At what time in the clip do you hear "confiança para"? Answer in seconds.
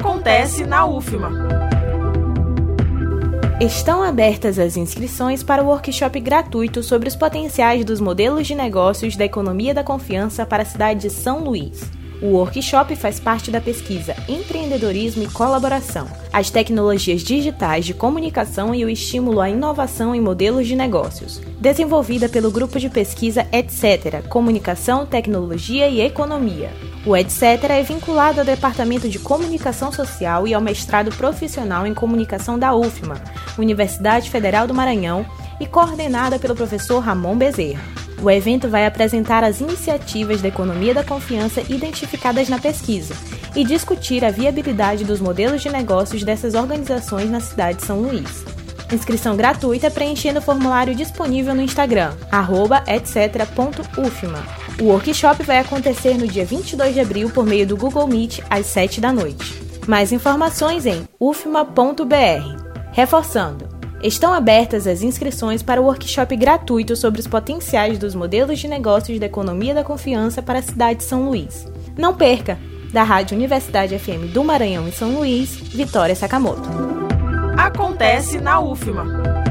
9.82-10.62, 69.82-70.60